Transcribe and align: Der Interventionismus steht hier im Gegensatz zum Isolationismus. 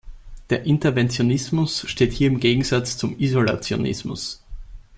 Der 0.49 0.63
Interventionismus 0.63 1.87
steht 1.87 2.11
hier 2.11 2.29
im 2.29 2.39
Gegensatz 2.39 2.97
zum 2.97 3.19
Isolationismus. 3.19 4.41